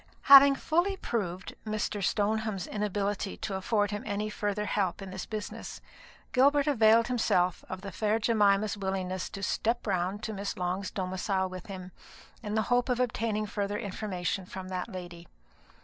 [0.23, 2.03] Having fully proved Mr.
[2.03, 5.79] Stoneham's inability to afford him any further help in this business,
[6.31, 11.49] Gilbert availed himself of the fair Jemima's willingness to "step round" to Miss Long's domicile
[11.49, 11.91] with him,
[12.41, 15.27] in the hope of obtaining fuller information from that lady.